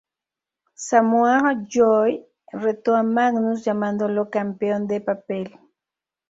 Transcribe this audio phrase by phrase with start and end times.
[0.85, 5.59] Samoa Joe retó a Magnus, llamándolo "campeón de papel".